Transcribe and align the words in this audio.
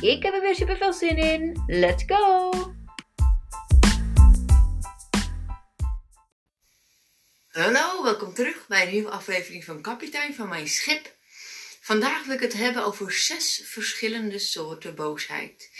Ik 0.00 0.22
heb 0.22 0.34
er 0.34 0.40
weer 0.40 0.54
super 0.54 0.76
veel 0.76 0.92
zin 0.92 1.16
in. 1.16 1.62
Let's 1.66 2.04
go! 2.06 2.50
Hallo, 7.48 8.02
welkom 8.02 8.34
terug 8.34 8.66
bij 8.66 8.82
een 8.82 8.92
nieuwe 8.92 9.10
aflevering 9.10 9.64
van 9.64 9.82
Kapitein 9.82 10.34
van 10.34 10.48
Mijn 10.48 10.68
Schip. 10.68 11.14
Vandaag 11.80 12.24
wil 12.24 12.34
ik 12.34 12.40
het 12.40 12.52
hebben 12.52 12.84
over 12.84 13.12
zes 13.12 13.62
verschillende 13.64 14.38
soorten 14.38 14.94
boosheid. 14.94 15.70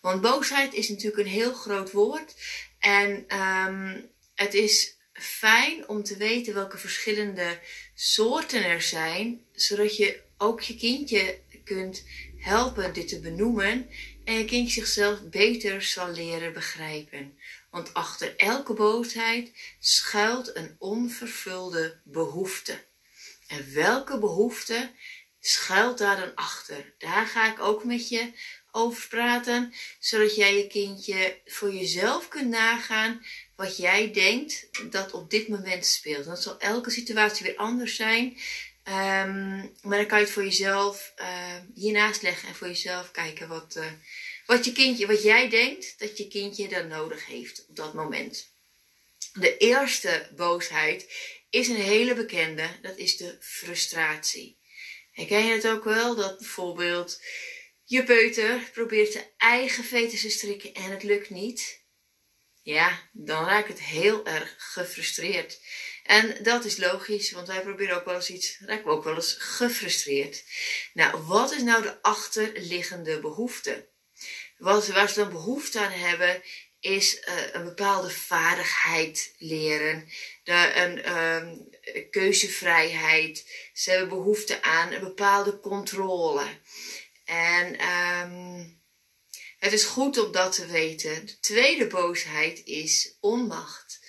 Want 0.00 0.20
boosheid 0.20 0.74
is 0.74 0.88
natuurlijk 0.88 1.18
een 1.18 1.32
heel 1.32 1.52
groot 1.52 1.92
woord. 1.92 2.34
En 2.78 3.38
um, 3.40 4.10
het 4.34 4.54
is 4.54 4.96
fijn 5.12 5.88
om 5.88 6.02
te 6.02 6.16
weten 6.16 6.54
welke 6.54 6.78
verschillende 6.78 7.58
soorten 7.94 8.64
er 8.64 8.82
zijn, 8.82 9.44
zodat 9.52 9.96
je 9.96 10.20
ook 10.38 10.60
je 10.60 10.76
kindje 10.76 11.38
kunt 11.64 12.04
helpen 12.46 12.92
dit 12.92 13.08
te 13.08 13.20
benoemen 13.20 13.90
en 14.24 14.34
je 14.34 14.44
kind 14.44 14.70
zichzelf 14.70 15.22
beter 15.22 15.82
zal 15.82 16.10
leren 16.10 16.52
begrijpen. 16.52 17.38
Want 17.70 17.94
achter 17.94 18.36
elke 18.36 18.72
boosheid 18.72 19.52
schuilt 19.78 20.56
een 20.56 20.76
onvervulde 20.78 22.00
behoefte. 22.04 22.84
En 23.46 23.74
welke 23.74 24.18
behoefte 24.18 24.90
schuilt 25.40 25.98
daar 25.98 26.16
dan 26.16 26.34
achter? 26.34 26.94
Daar 26.98 27.26
ga 27.26 27.52
ik 27.52 27.60
ook 27.60 27.84
met 27.84 28.08
je 28.08 28.32
over 28.70 29.08
praten, 29.08 29.74
zodat 29.98 30.36
jij 30.36 30.56
je 30.56 30.66
kindje 30.66 31.40
voor 31.44 31.72
jezelf 31.72 32.28
kunt 32.28 32.48
nagaan 32.48 33.24
wat 33.56 33.76
jij 33.76 34.12
denkt 34.12 34.68
dat 34.90 35.12
op 35.12 35.30
dit 35.30 35.48
moment 35.48 35.86
speelt. 35.86 36.24
Dan 36.24 36.36
zal 36.36 36.58
elke 36.58 36.90
situatie 36.90 37.46
weer 37.46 37.56
anders 37.56 37.96
zijn. 37.96 38.36
Um, 38.88 39.72
maar 39.82 39.98
dan 39.98 40.06
kan 40.06 40.18
je 40.18 40.24
het 40.24 40.32
voor 40.32 40.44
jezelf 40.44 41.12
uh, 41.20 41.56
hiernaast 41.74 42.22
leggen 42.22 42.48
en 42.48 42.54
voor 42.54 42.66
jezelf 42.66 43.10
kijken 43.10 43.48
wat, 43.48 43.76
uh, 43.76 43.86
wat, 44.46 44.64
je 44.64 44.72
kindje, 44.72 45.06
wat 45.06 45.22
jij 45.22 45.48
denkt 45.48 45.98
dat 45.98 46.18
je 46.18 46.28
kindje 46.28 46.68
dan 46.68 46.88
nodig 46.88 47.26
heeft 47.26 47.64
op 47.68 47.76
dat 47.76 47.94
moment. 47.94 48.54
De 49.32 49.56
eerste 49.56 50.28
boosheid 50.36 51.12
is 51.50 51.68
een 51.68 51.80
hele 51.80 52.14
bekende, 52.14 52.68
dat 52.82 52.96
is 52.96 53.16
de 53.16 53.36
frustratie. 53.40 54.58
Herken 55.12 55.46
je 55.46 55.52
het 55.52 55.68
ook 55.68 55.84
wel, 55.84 56.14
dat 56.14 56.38
bijvoorbeeld 56.38 57.20
je 57.84 58.04
peuter 58.04 58.70
probeert 58.72 59.12
zijn 59.12 59.30
eigen 59.36 59.84
fetus 59.84 60.20
te 60.20 60.30
strikken 60.30 60.74
en 60.74 60.90
het 60.90 61.02
lukt 61.02 61.30
niet? 61.30 61.84
Ja, 62.62 63.08
dan 63.12 63.44
raakt 63.44 63.68
het 63.68 63.80
heel 63.80 64.26
erg 64.26 64.54
gefrustreerd. 64.58 65.60
En 66.06 66.42
dat 66.42 66.64
is 66.64 66.76
logisch, 66.76 67.30
want 67.30 67.46
wij 67.46 67.60
proberen 67.60 67.96
ook 67.96 68.04
wel 68.04 68.14
eens 68.14 68.30
iets, 68.30 68.58
raken 68.60 68.84
we 68.84 68.90
ook 68.90 69.04
wel 69.04 69.14
eens 69.14 69.36
gefrustreerd. 69.38 70.44
Nou, 70.92 71.22
wat 71.22 71.52
is 71.52 71.62
nou 71.62 71.82
de 71.82 72.02
achterliggende 72.02 73.20
behoefte? 73.20 73.88
Wat, 74.58 74.86
waar 74.86 75.08
ze 75.08 75.14
dan 75.14 75.30
behoefte 75.30 75.80
aan 75.80 75.90
hebben, 75.90 76.42
is 76.80 77.14
uh, 77.14 77.34
een 77.52 77.64
bepaalde 77.64 78.10
vaardigheid 78.10 79.34
leren, 79.38 80.08
een 80.44 81.16
um, 81.16 81.68
keuzevrijheid. 82.10 83.50
Ze 83.72 83.90
hebben 83.90 84.08
behoefte 84.08 84.62
aan 84.62 84.92
een 84.92 85.00
bepaalde 85.00 85.60
controle. 85.60 86.46
En 87.24 87.86
um, 87.88 88.80
het 89.58 89.72
is 89.72 89.84
goed 89.84 90.18
om 90.18 90.32
dat 90.32 90.52
te 90.52 90.66
weten. 90.66 91.26
De 91.26 91.38
tweede 91.40 91.86
boosheid 91.86 92.64
is 92.64 93.16
onmacht. 93.20 94.00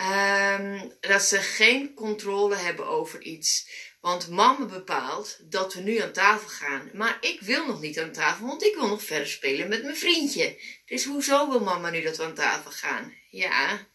Um, 0.00 0.92
dat 1.00 1.22
ze 1.22 1.38
geen 1.38 1.94
controle 1.94 2.56
hebben 2.56 2.86
over 2.86 3.22
iets. 3.22 3.68
Want 4.00 4.28
mama 4.28 4.64
bepaalt 4.64 5.38
dat 5.40 5.74
we 5.74 5.80
nu 5.80 5.98
aan 5.98 6.12
tafel 6.12 6.48
gaan. 6.48 6.90
Maar 6.92 7.18
ik 7.20 7.40
wil 7.40 7.66
nog 7.66 7.80
niet 7.80 7.98
aan 8.00 8.12
tafel, 8.12 8.46
want 8.46 8.62
ik 8.64 8.74
wil 8.74 8.88
nog 8.88 9.02
verder 9.02 9.28
spelen 9.28 9.68
met 9.68 9.82
mijn 9.82 9.96
vriendje. 9.96 10.60
Dus 10.86 11.04
hoezo 11.04 11.48
wil 11.50 11.60
mama 11.60 11.90
nu 11.90 12.02
dat 12.02 12.16
we 12.16 12.22
aan 12.22 12.34
tafel 12.34 12.70
gaan? 12.70 13.14
Ja, 13.30 13.86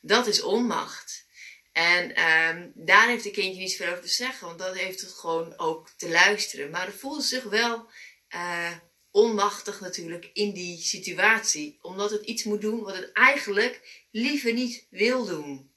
dat 0.00 0.26
is 0.26 0.42
onmacht. 0.42 1.26
En 1.72 2.22
um, 2.22 2.72
daar 2.74 3.08
heeft 3.08 3.24
de 3.24 3.30
kindje 3.30 3.60
niets 3.60 3.76
veel 3.76 3.90
over 3.90 4.02
te 4.02 4.08
zeggen, 4.08 4.46
want 4.46 4.58
dat 4.58 4.76
heeft 4.76 5.00
het 5.00 5.12
gewoon 5.12 5.58
ook 5.58 5.90
te 5.96 6.08
luisteren. 6.08 6.70
Maar 6.70 6.86
het 6.86 6.96
voelde 6.96 7.22
zich 7.22 7.42
wel 7.42 7.90
uh, 8.34 8.72
onmachtig 9.10 9.80
natuurlijk 9.80 10.30
in 10.32 10.52
die 10.52 10.78
situatie. 10.78 11.78
Omdat 11.82 12.10
het 12.10 12.24
iets 12.24 12.44
moet 12.44 12.60
doen 12.60 12.82
wat 12.82 12.96
het 12.96 13.12
eigenlijk 13.12 14.04
liever 14.16 14.52
niet 14.52 14.86
wil 14.90 15.24
doen. 15.24 15.70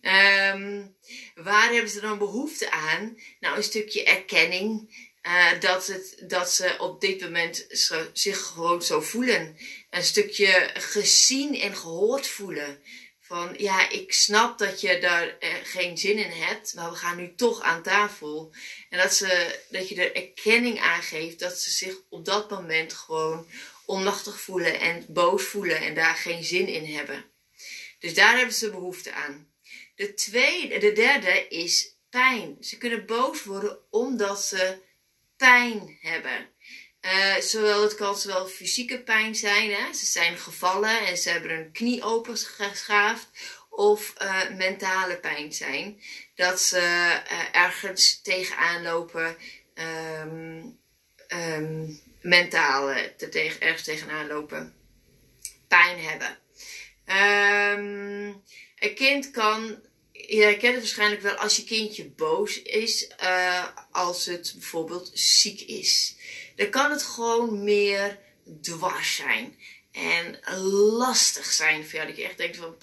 Um, 0.00 0.96
waar 1.34 1.72
hebben 1.72 1.90
ze 1.90 2.00
dan 2.00 2.18
behoefte 2.18 2.70
aan? 2.70 3.18
Nou, 3.40 3.56
een 3.56 3.62
stukje 3.62 4.04
erkenning. 4.04 4.96
Uh, 5.22 5.60
dat, 5.60 5.86
het, 5.86 6.24
dat 6.26 6.50
ze 6.50 6.76
op 6.78 7.00
dit 7.00 7.20
moment 7.20 7.66
zich 8.12 8.40
gewoon 8.40 8.82
zo 8.82 9.00
voelen. 9.00 9.56
Een 9.90 10.04
stukje 10.04 10.70
gezien 10.74 11.60
en 11.60 11.76
gehoord 11.76 12.26
voelen. 12.26 12.82
Van 13.20 13.54
ja, 13.56 13.90
ik 13.90 14.12
snap 14.12 14.58
dat 14.58 14.80
je 14.80 14.98
daar 15.00 15.38
eh, 15.38 15.54
geen 15.62 15.98
zin 15.98 16.18
in 16.18 16.30
hebt, 16.30 16.74
maar 16.74 16.90
we 16.90 16.96
gaan 16.96 17.16
nu 17.16 17.34
toch 17.34 17.60
aan 17.60 17.82
tafel. 17.82 18.54
En 18.88 18.98
dat, 18.98 19.14
ze, 19.14 19.60
dat 19.68 19.88
je 19.88 19.94
er 19.94 20.16
erkenning 20.16 20.80
aan 20.80 21.02
geeft 21.02 21.38
dat 21.38 21.58
ze 21.58 21.70
zich 21.70 21.94
op 22.08 22.24
dat 22.24 22.50
moment 22.50 22.92
gewoon 22.92 23.46
onmachtig 23.86 24.40
voelen 24.40 24.80
en 24.80 25.06
boos 25.08 25.42
voelen 25.42 25.80
en 25.80 25.94
daar 25.94 26.14
geen 26.14 26.44
zin 26.44 26.68
in 26.68 26.94
hebben. 26.94 27.32
Dus 28.04 28.14
daar 28.14 28.36
hebben 28.36 28.54
ze 28.54 28.70
behoefte 28.70 29.12
aan. 29.12 29.48
De, 29.94 30.14
tweede, 30.14 30.78
de 30.78 30.92
derde 30.92 31.48
is 31.48 31.96
pijn. 32.10 32.56
Ze 32.60 32.78
kunnen 32.78 33.06
boos 33.06 33.44
worden 33.44 33.78
omdat 33.90 34.44
ze 34.44 34.78
pijn 35.36 35.98
hebben. 36.00 36.48
Uh, 37.00 37.36
zowel, 37.36 37.82
het 37.82 37.94
kan 37.94 38.16
zowel 38.16 38.46
fysieke 38.46 39.02
pijn 39.02 39.34
zijn, 39.34 39.72
hè? 39.72 39.92
ze 39.92 40.06
zijn 40.06 40.38
gevallen 40.38 41.06
en 41.06 41.16
ze 41.16 41.30
hebben 41.30 41.50
een 41.50 41.72
knie 41.72 42.02
opengeschaafd, 42.02 43.28
of 43.70 44.14
uh, 44.22 44.50
mentale 44.50 45.16
pijn 45.16 45.52
zijn, 45.52 46.02
dat 46.34 46.60
ze 46.60 46.78
uh, 46.80 47.22
ergens 47.52 48.20
tegenaan 48.22 48.82
lopen, 48.82 49.36
um, 49.74 50.78
mentaal 52.20 52.94
te 53.16 53.28
tegen, 53.28 53.60
ergens 53.60 53.84
tegenaan 53.84 54.26
lopen, 54.26 54.74
pijn 55.68 55.98
hebben. 56.00 56.42
Um, 57.06 58.42
een 58.78 58.94
kind 58.94 59.30
kan, 59.30 59.80
je 60.12 60.42
herkent 60.42 60.74
het 60.74 60.82
waarschijnlijk 60.82 61.22
wel 61.22 61.34
als 61.34 61.56
je 61.56 61.64
kindje 61.64 62.04
boos 62.04 62.62
is, 62.62 63.08
als 63.90 64.26
het 64.26 64.52
bijvoorbeeld 64.54 65.10
ziek 65.14 65.60
is 65.60 66.16
dan 66.56 66.70
kan 66.70 66.90
het 66.90 67.02
gewoon 67.02 67.64
meer 67.64 68.18
dwars 68.60 69.14
zijn. 69.14 69.58
En 69.92 70.40
lastig 70.96 71.44
zijn 71.44 71.86
jou. 71.86 72.06
Dat 72.06 72.16
je 72.16 72.24
echt 72.24 72.38
denkt 72.38 72.56
van. 72.56 72.76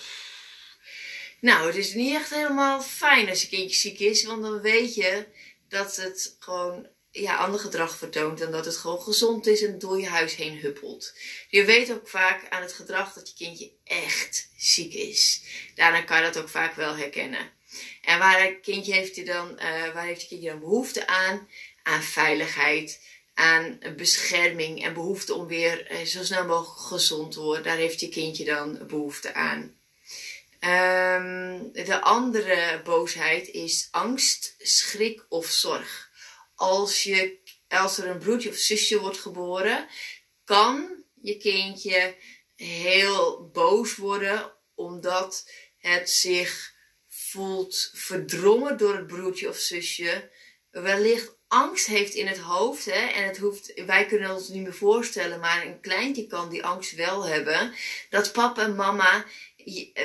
nou, 1.39 1.67
het 1.67 1.75
is 1.75 1.93
niet 1.93 2.15
echt 2.15 2.29
helemaal 2.29 2.81
fijn 2.81 3.29
als 3.29 3.41
je 3.41 3.47
kindje 3.47 3.77
ziek 3.77 3.99
is. 3.99 4.23
Want 4.23 4.41
dan 4.41 4.61
weet 4.61 4.95
je 4.95 5.25
dat 5.67 5.95
het 5.95 6.35
gewoon 6.39 6.87
ja, 7.11 7.35
ander 7.35 7.59
gedrag 7.59 7.97
vertoont. 7.97 8.41
En 8.41 8.51
dat 8.51 8.65
het 8.65 8.77
gewoon 8.77 9.01
gezond 9.01 9.47
is 9.47 9.63
en 9.63 9.79
door 9.79 9.99
je 9.99 10.07
huis 10.07 10.35
heen 10.35 10.57
huppelt. 10.57 11.13
Je 11.49 11.65
weet 11.65 11.91
ook 11.91 12.09
vaak 12.09 12.49
aan 12.49 12.61
het 12.61 12.73
gedrag 12.73 13.13
dat 13.13 13.27
je 13.29 13.45
kindje 13.45 13.71
echt 13.83 14.49
ziek 14.57 14.93
is. 14.93 15.41
Daarna 15.75 16.01
kan 16.01 16.17
je 16.17 16.23
dat 16.23 16.37
ook 16.37 16.49
vaak 16.49 16.75
wel 16.75 16.95
herkennen. 16.95 17.51
En 18.01 18.19
waar, 18.19 18.53
kindje 18.53 18.93
heeft, 18.93 19.15
je 19.15 19.25
dan, 19.25 19.51
uh, 19.51 19.93
waar 19.93 20.05
heeft 20.05 20.21
je 20.21 20.27
kindje 20.27 20.49
dan 20.49 20.59
behoefte 20.59 21.07
aan? 21.07 21.49
Aan 21.83 22.03
veiligheid 22.03 22.99
aan 23.33 23.79
bescherming 23.95 24.83
en 24.83 24.93
behoefte 24.93 25.33
om 25.33 25.47
weer 25.47 25.87
eh, 25.87 26.05
zo 26.05 26.23
snel 26.23 26.45
mogelijk 26.45 26.79
gezond 26.79 27.31
te 27.31 27.39
worden. 27.39 27.63
Daar 27.63 27.77
heeft 27.77 27.99
je 27.99 28.09
kindje 28.09 28.45
dan 28.45 28.79
behoefte 28.87 29.33
aan. 29.33 29.79
Um, 30.63 31.71
de 31.73 32.01
andere 32.01 32.81
boosheid 32.83 33.47
is 33.47 33.87
angst, 33.91 34.55
schrik 34.57 35.25
of 35.29 35.45
zorg. 35.45 36.10
Als, 36.61 37.03
je, 37.03 37.37
als 37.67 37.97
er 37.97 38.07
een 38.07 38.17
broertje 38.17 38.49
of 38.49 38.55
zusje 38.55 38.99
wordt 38.99 39.17
geboren, 39.17 39.87
kan 40.43 41.03
je 41.21 41.37
kindje 41.37 42.15
heel 42.55 43.49
boos 43.53 43.95
worden 43.95 44.53
omdat 44.75 45.49
het 45.77 46.09
zich 46.09 46.73
voelt 47.07 47.91
verdrongen 47.93 48.77
door 48.77 48.95
het 48.95 49.07
broertje 49.07 49.49
of 49.49 49.57
zusje 49.57 50.31
wellicht 50.71 51.37
angst 51.47 51.85
heeft 51.85 52.13
in 52.13 52.27
het 52.27 52.37
hoofd. 52.37 52.85
Hè, 52.85 53.07
en 53.07 53.23
het 53.23 53.37
hoeft, 53.37 53.83
wij 53.85 54.05
kunnen 54.05 54.33
ons 54.33 54.47
niet 54.47 54.63
meer 54.63 54.73
voorstellen, 54.73 55.39
maar 55.39 55.65
een 55.65 55.79
kleintje 55.79 56.27
kan 56.27 56.49
die 56.49 56.65
angst 56.65 56.95
wel 56.95 57.25
hebben. 57.25 57.73
Dat 58.09 58.31
papa 58.31 58.63
en 58.63 58.75
mama 58.75 59.25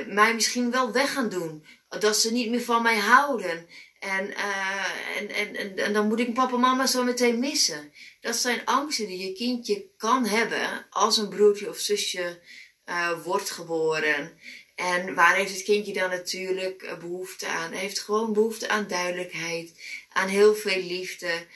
mij 0.07 0.35
misschien 0.35 0.71
wel 0.71 0.93
weg 0.93 1.13
gaan 1.13 1.29
doen. 1.29 1.67
Dat 1.89 2.17
ze 2.17 2.33
niet 2.33 2.51
meer 2.51 2.63
van 2.63 2.83
mij 2.83 2.99
houden. 2.99 3.69
En, 4.07 4.31
uh, 4.31 5.17
en, 5.17 5.29
en, 5.29 5.57
en, 5.57 5.77
en, 5.77 5.93
dan 5.93 6.09
moet 6.09 6.21
ik 6.21 6.35
papa 6.35 6.55
en 6.55 6.61
mama 6.61 6.87
zo 6.87 7.05
meteen 7.05 7.39
missen. 7.39 7.93
Dat 8.21 8.37
zijn 8.37 8.65
angsten 8.65 9.07
die 9.07 9.27
je 9.27 9.33
kindje 9.33 9.87
kan 9.97 10.27
hebben 10.27 10.87
als 10.91 11.17
een 11.17 11.29
broertje 11.29 11.69
of 11.69 11.79
zusje 11.79 12.41
uh, 12.87 13.25
wordt 13.25 13.51
geboren. 13.51 14.41
En 14.75 15.15
waar 15.15 15.37
heeft 15.37 15.53
het 15.53 15.63
kindje 15.63 15.93
dan 15.93 16.11
natuurlijk 16.11 16.83
eh, 16.83 16.99
behoefte 16.99 17.47
aan? 17.47 17.73
Hij 17.73 17.81
heeft 17.81 18.01
gewoon 18.01 18.33
behoefte 18.33 18.69
aan 18.69 18.87
duidelijkheid, 18.87 19.81
aan 20.09 20.29
heel 20.29 20.55
veel 20.55 20.83
liefde, 20.83 21.47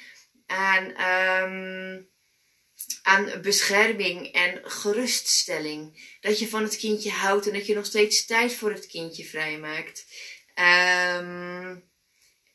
aan, 0.46 0.85
um, 0.85 2.08
aan 3.03 3.41
bescherming 3.43 4.26
en 4.32 4.61
geruststelling. 4.62 6.17
Dat 6.20 6.38
je 6.38 6.49
van 6.49 6.62
het 6.62 6.76
kindje 6.76 7.11
houdt 7.11 7.46
en 7.46 7.53
dat 7.53 7.67
je 7.67 7.75
nog 7.75 7.87
steeds 7.87 8.26
tijd 8.26 8.55
voor 8.55 8.70
het 8.70 8.87
kindje 8.87 9.25
vrijmaakt. 9.25 10.06
Um, 11.19 11.88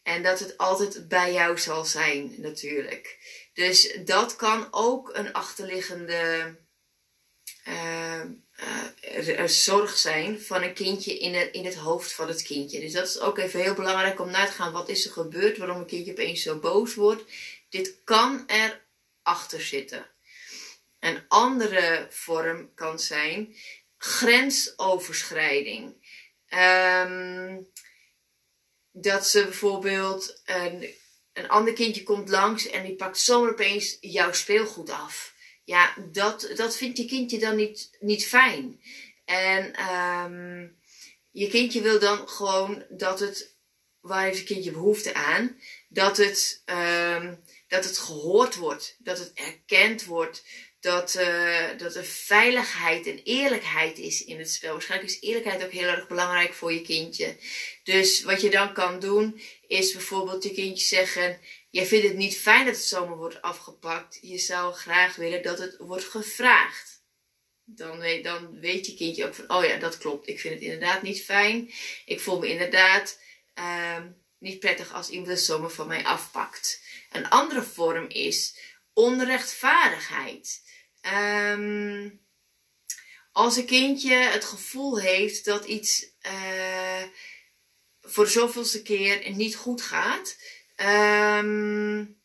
en 0.05 0.23
dat 0.23 0.39
het 0.39 0.57
altijd 0.57 1.07
bij 1.07 1.33
jou 1.33 1.57
zal 1.57 1.85
zijn, 1.85 2.35
natuurlijk. 2.37 3.17
Dus 3.53 3.97
dat 4.05 4.35
kan 4.35 4.67
ook 4.71 5.09
een 5.13 5.33
achterliggende 5.33 6.55
uh, 7.67 8.21
uh, 9.17 9.45
zorg 9.45 9.97
zijn 9.97 10.41
van 10.41 10.63
een 10.63 10.73
kindje 10.73 11.19
in 11.19 11.53
in 11.53 11.65
het 11.65 11.75
hoofd 11.75 12.13
van 12.13 12.27
het 12.27 12.41
kindje. 12.41 12.79
Dus 12.79 12.91
dat 12.91 13.07
is 13.07 13.19
ook 13.19 13.37
even 13.37 13.61
heel 13.61 13.73
belangrijk 13.73 14.19
om 14.19 14.31
na 14.31 14.45
te 14.45 14.51
gaan. 14.51 14.71
Wat 14.71 14.89
is 14.89 15.05
er 15.05 15.11
gebeurd 15.11 15.57
waarom 15.57 15.77
een 15.77 15.85
kindje 15.85 16.11
opeens 16.11 16.41
zo 16.41 16.59
boos 16.59 16.95
wordt? 16.95 17.23
Dit 17.69 17.95
kan 18.03 18.47
er 18.47 18.81
achter 19.21 19.61
zitten. 19.61 20.05
Een 20.99 21.23
andere 21.27 22.07
vorm 22.09 22.73
kan 22.73 22.99
zijn 22.99 23.55
grensoverschrijding. 23.97 25.83
Um, 26.49 27.71
dat 28.97 29.27
ze 29.27 29.43
bijvoorbeeld 29.43 30.41
een, 30.45 30.89
een 31.33 31.49
ander 31.49 31.73
kindje 31.73 32.03
komt 32.03 32.29
langs 32.29 32.67
en 32.67 32.83
die 32.83 32.95
pakt 32.95 33.19
zomaar 33.19 33.51
opeens 33.51 33.97
jouw 34.01 34.33
speelgoed 34.33 34.89
af. 34.89 35.33
Ja, 35.63 35.93
dat, 36.11 36.51
dat 36.55 36.75
vindt 36.75 36.97
je 36.97 37.05
kindje 37.05 37.39
dan 37.39 37.55
niet, 37.55 37.89
niet 37.99 38.27
fijn. 38.27 38.81
En 39.25 39.89
um, 39.95 40.77
je 41.31 41.47
kindje 41.47 41.81
wil 41.81 41.99
dan 41.99 42.29
gewoon 42.29 42.85
dat 42.89 43.19
het, 43.19 43.55
waar 43.99 44.23
heeft 44.23 44.37
het 44.37 44.47
kindje 44.47 44.71
behoefte 44.71 45.13
aan? 45.13 45.59
Dat 45.89 46.17
het, 46.17 46.63
um, 46.65 47.43
dat 47.67 47.83
het 47.83 47.97
gehoord 47.97 48.55
wordt, 48.55 48.95
dat 48.99 49.19
het 49.19 49.31
erkend 49.33 50.05
wordt, 50.05 50.43
dat, 50.85 51.15
uh, 51.15 51.77
dat 51.77 51.95
er 51.95 52.05
veiligheid 52.05 53.07
en 53.07 53.21
eerlijkheid 53.23 53.97
is 53.97 54.25
in 54.25 54.39
het 54.39 54.51
spel. 54.51 54.71
Waarschijnlijk 54.71 55.11
is 55.11 55.21
eerlijkheid 55.21 55.63
ook 55.63 55.71
heel 55.71 55.87
erg 55.87 56.07
belangrijk 56.07 56.53
voor 56.53 56.73
je 56.73 56.81
kindje. 56.81 57.37
Dus 57.83 58.23
wat 58.23 58.41
je 58.41 58.49
dan 58.49 58.73
kan 58.73 58.99
doen, 58.99 59.41
is 59.67 59.91
bijvoorbeeld 59.91 60.43
je 60.43 60.53
kindje 60.53 60.85
zeggen: 60.85 61.39
Jij 61.69 61.85
vindt 61.85 62.07
het 62.07 62.17
niet 62.17 62.37
fijn 62.37 62.65
dat 62.65 62.75
het 62.75 62.83
zomaar 62.83 63.17
wordt 63.17 63.41
afgepakt. 63.41 64.19
Je 64.21 64.37
zou 64.37 64.73
graag 64.73 65.15
willen 65.15 65.43
dat 65.43 65.59
het 65.59 65.75
wordt 65.77 66.05
gevraagd. 66.05 67.03
Dan 67.63 67.99
weet, 67.99 68.23
dan 68.23 68.59
weet 68.59 68.85
je 68.85 68.95
kindje 68.95 69.25
ook 69.25 69.35
van: 69.35 69.49
Oh 69.49 69.65
ja, 69.65 69.77
dat 69.77 69.97
klopt. 69.97 70.27
Ik 70.27 70.39
vind 70.39 70.53
het 70.53 70.63
inderdaad 70.63 71.01
niet 71.01 71.23
fijn. 71.23 71.71
Ik 72.05 72.19
voel 72.19 72.39
me 72.39 72.47
inderdaad 72.47 73.19
uh, 73.59 74.03
niet 74.39 74.59
prettig 74.59 74.93
als 74.93 75.09
iemand 75.09 75.29
het 75.29 75.41
zomaar 75.41 75.69
van 75.69 75.87
mij 75.87 76.03
afpakt. 76.03 76.81
Een 77.11 77.29
andere 77.29 77.63
vorm 77.63 78.05
is 78.07 78.57
onrechtvaardigheid. 78.93 80.63
Um, 81.13 82.23
als 83.31 83.57
een 83.57 83.65
kindje 83.65 84.15
het 84.15 84.45
gevoel 84.45 84.99
heeft 84.99 85.45
dat 85.45 85.65
iets 85.65 86.05
uh, 86.25 87.03
voor 88.01 88.27
zoveelste 88.27 88.81
keer 88.81 89.31
niet 89.31 89.55
goed 89.55 89.81
gaat. 89.81 90.37
Um, 91.37 92.21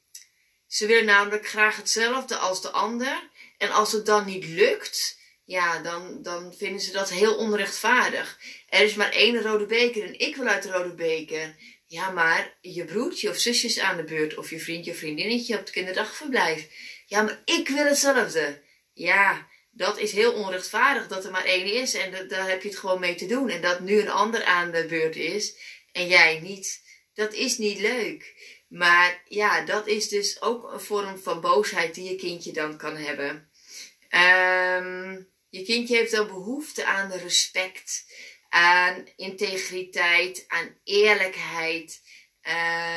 ze 0.66 0.86
willen 0.86 1.04
namelijk 1.04 1.48
graag 1.48 1.76
hetzelfde 1.76 2.36
als 2.36 2.62
de 2.62 2.70
ander. 2.70 3.30
En 3.58 3.70
als 3.70 3.92
het 3.92 4.06
dan 4.06 4.26
niet 4.26 4.44
lukt, 4.44 5.18
ja, 5.44 5.78
dan, 5.78 6.22
dan 6.22 6.54
vinden 6.56 6.80
ze 6.80 6.92
dat 6.92 7.10
heel 7.10 7.36
onrechtvaardig. 7.36 8.38
Er 8.68 8.82
is 8.82 8.94
maar 8.94 9.12
één 9.12 9.42
rode 9.42 9.66
beker 9.66 10.04
en 10.04 10.18
ik 10.18 10.36
wil 10.36 10.46
uit 10.46 10.62
de 10.62 10.70
rode 10.70 10.94
beker. 10.94 11.56
Ja, 11.86 12.10
maar 12.10 12.58
je 12.60 12.84
broertje 12.84 13.30
of 13.30 13.38
zusje 13.38 13.66
is 13.66 13.78
aan 13.78 13.96
de 13.96 14.04
beurt. 14.04 14.36
Of 14.36 14.50
je 14.50 14.60
vriendje 14.60 14.90
of 14.90 14.96
vriendinnetje 14.96 15.54
op 15.54 15.60
het 15.60 15.70
kinderdagverblijf. 15.70 16.68
Ja, 17.06 17.22
maar 17.22 17.42
ik 17.44 17.68
wil 17.68 17.84
hetzelfde. 17.84 18.62
Ja, 19.00 19.48
dat 19.70 19.98
is 19.98 20.12
heel 20.12 20.32
onrechtvaardig 20.32 21.08
dat 21.08 21.24
er 21.24 21.30
maar 21.30 21.44
één 21.44 21.72
is 21.72 21.94
en 21.94 22.28
daar 22.28 22.48
heb 22.48 22.62
je 22.62 22.68
het 22.68 22.78
gewoon 22.78 23.00
mee 23.00 23.14
te 23.14 23.26
doen. 23.26 23.48
En 23.48 23.60
dat 23.60 23.80
nu 23.80 24.00
een 24.00 24.10
ander 24.10 24.44
aan 24.44 24.70
de 24.70 24.86
beurt 24.86 25.16
is 25.16 25.56
en 25.92 26.06
jij 26.06 26.40
niet, 26.40 26.82
dat 27.14 27.32
is 27.32 27.58
niet 27.58 27.78
leuk. 27.78 28.34
Maar 28.68 29.22
ja, 29.28 29.64
dat 29.64 29.86
is 29.86 30.08
dus 30.08 30.42
ook 30.42 30.72
een 30.72 30.80
vorm 30.80 31.18
van 31.18 31.40
boosheid 31.40 31.94
die 31.94 32.10
je 32.10 32.16
kindje 32.16 32.52
dan 32.52 32.76
kan 32.76 32.96
hebben. 32.96 33.50
Um, 34.10 35.28
je 35.48 35.62
kindje 35.64 35.96
heeft 35.96 36.12
dan 36.12 36.26
behoefte 36.26 36.84
aan 36.84 37.12
respect, 37.12 38.04
aan 38.48 39.08
integriteit, 39.16 40.44
aan 40.48 40.76
eerlijkheid. 40.84 42.02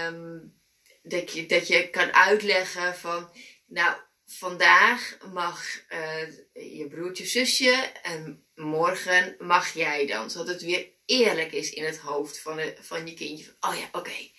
Um, 0.07 0.61
dat, 1.03 1.33
je, 1.33 1.45
dat 1.45 1.67
je 1.67 1.89
kan 1.89 2.13
uitleggen 2.13 2.95
van, 2.95 3.31
nou, 3.65 3.97
vandaag 4.37 5.17
mag 5.33 5.83
uh, 5.89 6.77
je 6.77 6.87
broertje, 6.87 7.25
zusje 7.25 7.91
en 8.03 8.45
morgen 8.55 9.35
mag 9.39 9.73
jij 9.73 10.05
dan. 10.05 10.31
Zodat 10.31 10.47
het 10.47 10.61
weer 10.61 10.87
eerlijk 11.05 11.51
is 11.51 11.69
in 11.69 11.83
het 11.83 11.97
hoofd 11.97 12.39
van, 12.39 12.55
de, 12.55 12.75
van 12.81 13.07
je 13.07 13.13
kindje. 13.13 13.55
Oh 13.59 13.75
ja, 13.75 13.89
oké. 13.91 14.29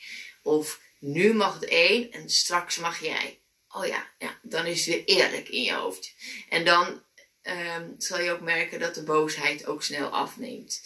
Of 0.42 0.80
nu 0.98 1.34
mag 1.34 1.54
het 1.54 1.64
één 1.64 2.10
en 2.10 2.30
straks 2.30 2.78
mag 2.78 3.00
jij. 3.00 3.40
Oh 3.68 3.86
ja, 3.86 4.10
ja, 4.18 4.38
dan 4.42 4.66
is 4.66 4.86
het 4.86 4.94
weer 4.94 5.04
eerlijk 5.04 5.48
in 5.48 5.62
je 5.62 5.72
hoofd. 5.72 6.14
En 6.48 6.64
dan 6.64 7.02
um, 7.42 7.94
zal 7.98 8.20
je 8.20 8.30
ook 8.30 8.40
merken 8.40 8.80
dat 8.80 8.94
de 8.94 9.02
boosheid 9.02 9.66
ook 9.66 9.82
snel 9.82 10.08
afneemt. 10.08 10.82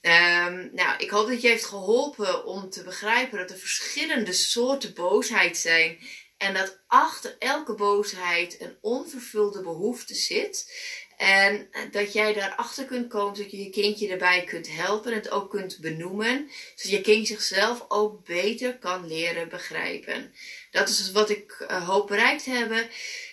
Um, 0.00 0.70
nou, 0.72 0.98
ik 0.98 1.10
hoop 1.10 1.28
dat 1.28 1.40
je 1.40 1.48
heeft 1.48 1.64
geholpen 1.64 2.44
om 2.44 2.70
te 2.70 2.82
begrijpen 2.82 3.38
dat 3.38 3.50
er 3.50 3.58
verschillende 3.58 4.32
soorten 4.32 4.94
boosheid 4.94 5.56
zijn 5.56 5.98
en 6.38 6.54
dat 6.54 6.78
achter 6.86 7.36
elke 7.38 7.74
boosheid 7.74 8.60
een 8.60 8.76
onvervulde 8.80 9.62
behoefte 9.62 10.14
zit. 10.14 10.72
En 11.16 11.68
dat 11.90 12.12
jij 12.12 12.32
daarachter 12.32 12.84
kunt 12.84 13.08
komen, 13.08 13.38
dat 13.38 13.50
je 13.50 13.62
je 13.62 13.70
kindje 13.70 14.08
erbij 14.08 14.44
kunt 14.44 14.68
helpen 14.68 15.10
en 15.10 15.18
het 15.18 15.30
ook 15.30 15.50
kunt 15.50 15.78
benoemen. 15.80 16.50
Zodat 16.74 16.96
je 16.96 17.00
kind 17.00 17.26
zichzelf 17.26 17.84
ook 17.88 18.24
beter 18.24 18.78
kan 18.78 19.06
leren 19.06 19.48
begrijpen. 19.48 20.34
Dat 20.70 20.88
is 20.88 20.96
dus 20.96 21.12
wat 21.12 21.30
ik 21.30 21.66
uh, 21.70 21.88
hoop 21.88 22.06
bereikt 22.06 22.44
hebben. 22.44 22.88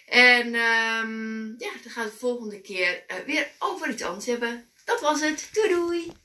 En 0.05 0.47
um, 0.55 1.55
ja, 1.57 1.71
dan 1.83 1.91
gaan 1.91 2.05
we 2.05 2.11
de 2.11 2.17
volgende 2.17 2.61
keer 2.61 3.03
uh, 3.07 3.17
weer 3.25 3.51
over 3.59 3.89
iets 3.89 4.03
anders 4.03 4.25
hebben. 4.25 4.69
Dat 4.85 5.01
was 5.01 5.21
het. 5.21 5.49
Doei 5.51 5.69
doei! 5.69 6.24